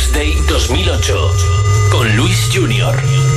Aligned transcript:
First 0.00 0.14
Day 0.14 0.34
2008 0.48 1.30
con 1.90 2.16
Luis 2.16 2.48
Junior. 2.50 3.29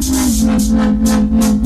Thank 0.00 1.54
you. 1.54 1.63